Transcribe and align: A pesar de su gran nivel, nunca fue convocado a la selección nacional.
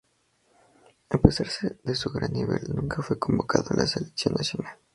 A 1.11 1.17
pesar 1.19 1.45
de 1.83 1.93
su 1.93 2.09
gran 2.09 2.33
nivel, 2.33 2.61
nunca 2.73 3.03
fue 3.03 3.19
convocado 3.19 3.67
a 3.69 3.75
la 3.77 3.85
selección 3.85 4.33
nacional. 4.33 4.75